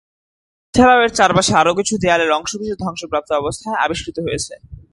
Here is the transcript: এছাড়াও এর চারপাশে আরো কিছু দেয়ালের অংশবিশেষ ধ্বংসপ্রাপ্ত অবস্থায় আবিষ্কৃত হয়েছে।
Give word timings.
এছাড়াও 0.73 0.99
এর 1.05 1.11
চারপাশে 1.19 1.53
আরো 1.55 1.71
কিছু 1.79 1.93
দেয়ালের 2.03 2.31
অংশবিশেষ 2.31 2.77
ধ্বংসপ্রাপ্ত 2.83 3.29
অবস্থায় 3.33 3.77
আবিষ্কৃত 3.83 4.17
হয়েছে। 4.25 4.53